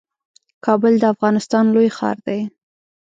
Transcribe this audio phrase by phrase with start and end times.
[0.65, 2.41] کابل د افغانستان لوی ښار دئ